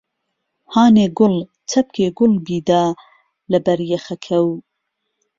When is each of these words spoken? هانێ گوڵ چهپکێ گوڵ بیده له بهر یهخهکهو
هانێ 0.73 1.05
گوڵ 1.17 1.35
چهپکێ 1.69 2.07
گوڵ 2.17 2.31
بیده 2.45 2.83
له 3.51 3.57
بهر 3.63 3.79
یهخهکهو 3.91 4.51